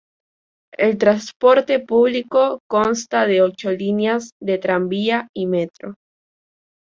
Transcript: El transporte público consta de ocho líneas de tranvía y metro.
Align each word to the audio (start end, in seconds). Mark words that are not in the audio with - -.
El 0.85 0.97
transporte 0.97 1.79
público 1.79 2.57
consta 2.67 3.27
de 3.27 3.43
ocho 3.43 3.69
líneas 3.69 4.31
de 4.41 4.57
tranvía 4.57 5.27
y 5.31 5.45
metro. 5.45 5.93